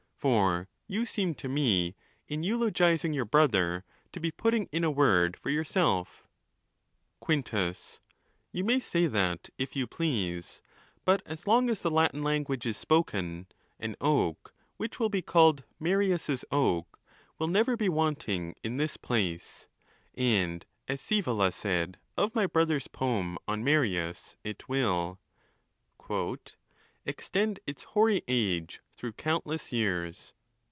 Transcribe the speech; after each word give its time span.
For 0.29 0.67
you 0.87 1.07
seem 1.07 1.33
to 1.33 1.49
me, 1.49 1.95
in 2.27 2.43
eulogizing 2.43 3.11
your 3.11 3.25
brother, 3.25 3.83
to 4.13 4.19
be 4.19 4.29
putting 4.29 4.69
in 4.71 4.83
a 4.83 4.91
word 4.91 5.35
for 5.35 5.49
yourself, 5.49 6.27
Quintus.—You 7.21 8.63
may 8.63 8.79
say 8.79 9.07
that 9.07 9.49
if 9.57 9.75
you 9.75 9.87
please, 9.87 10.61
but 11.05 11.23
as 11.25 11.47
long 11.47 11.71
as 11.71 11.81
the 11.81 11.89
Latin 11.89 12.21
language 12.21 12.67
is 12.67 12.77
spoken, 12.77 13.47
an 13.79 13.95
oak 13.99 14.53
which 14.77 14.99
will 14.99 15.09
be 15.09 15.23
called 15.23 15.63
Marius's 15.79 16.45
oak 16.51 16.99
will 17.39 17.47
never 17.47 17.75
be 17.75 17.89
wanting 17.89 18.53
in 18.63 18.77
this 18.77 18.97
place; 18.97 19.67
and 20.13 20.67
as 20.87 21.01
Sceevola 21.01 21.51
said 21.51 21.97
of 22.15 22.35
my 22.35 22.45
brother's 22.45 22.87
poem 22.87 23.39
on 23.47 23.63
Marius, 23.63 24.35
it 24.43 24.69
will 24.69 25.19
Extend 27.07 27.59
its 27.65 27.81
hoary 27.83 28.21
age 28.27 28.79
through 28.95 29.13
countless 29.13 29.71
years. 29.71 30.33